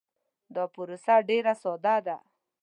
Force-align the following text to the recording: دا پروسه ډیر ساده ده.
دا 0.55 0.63
پروسه 0.73 1.15
ډیر 1.29 1.45
ساده 1.61 1.95
ده. 2.05 2.17